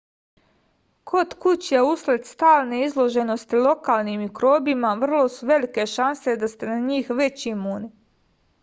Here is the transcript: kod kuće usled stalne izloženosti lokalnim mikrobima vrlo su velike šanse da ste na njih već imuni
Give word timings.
kod 1.09 1.35
kuće 1.43 1.81
usled 1.89 2.25
stalne 2.29 2.79
izloženosti 2.85 3.61
lokalnim 3.69 4.19
mikrobima 4.25 4.95
vrlo 5.05 5.23
su 5.37 5.53
velike 5.53 5.87
šanse 5.95 6.37
da 6.45 6.53
ste 6.55 6.73
na 6.75 6.81
njih 6.91 7.15
već 7.23 7.45
imuni 7.55 7.91